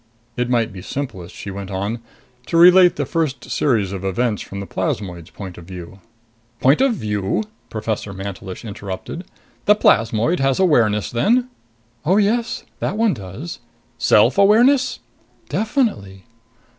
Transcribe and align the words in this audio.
It 0.35 0.49
might 0.49 0.73
be 0.73 0.81
simplest, 0.81 1.35
she 1.35 1.51
went 1.51 1.69
on, 1.69 1.99
to 2.47 2.57
relate 2.57 2.95
the 2.95 3.05
first 3.05 3.51
series 3.51 3.91
of 3.91 4.03
events 4.03 4.41
from 4.41 4.59
the 4.59 4.65
plasmoid's 4.65 5.29
point 5.29 5.59
of 5.59 5.65
view. 5.65 5.99
"Point 6.59 6.81
of 6.81 6.95
view?" 6.95 7.43
Professor 7.69 8.11
Mantelish 8.11 8.65
interrupted. 8.65 9.25
"The 9.65 9.75
plasmoid 9.75 10.39
has 10.39 10.59
awareness 10.59 11.11
then?" 11.11 11.49
"Oh, 12.03 12.17
yes. 12.17 12.63
That 12.79 12.97
one 12.97 13.13
does." 13.13 13.59
"Self 13.99 14.39
awareness?" 14.39 15.01
"Definitely." 15.49 16.23